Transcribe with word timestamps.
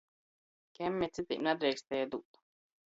Kemmi 0.79 1.11
cytim 1.19 1.47
nadreikstēja 1.51 2.13
dūt. 2.17 2.45